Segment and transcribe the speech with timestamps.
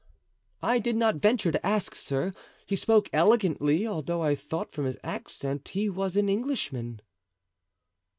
[0.63, 2.33] "I did not venture to ask, sir;
[2.65, 7.01] he spoke elegantly, although I thought from his accent he was an Englishman."